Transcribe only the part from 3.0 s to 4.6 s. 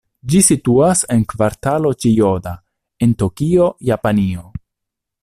en Tokio, Japanio.